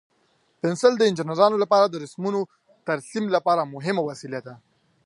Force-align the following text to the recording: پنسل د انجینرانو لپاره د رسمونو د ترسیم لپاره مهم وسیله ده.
پنسل 0.61 0.93
د 0.97 1.01
انجینرانو 1.09 1.61
لپاره 1.63 1.85
د 1.87 1.95
رسمونو 2.03 2.39
د 2.45 2.49
ترسیم 2.89 3.25
لپاره 3.35 3.61
مهم 3.73 3.97
وسیله 4.09 4.39
ده. 4.45 4.53